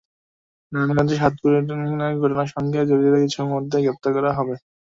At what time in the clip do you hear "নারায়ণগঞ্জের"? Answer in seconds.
0.71-1.19